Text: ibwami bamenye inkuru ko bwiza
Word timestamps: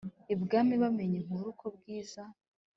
ibwami 0.33 0.75
bamenye 0.83 1.15
inkuru 1.19 1.47
ko 1.59 1.67
bwiza 1.75 2.23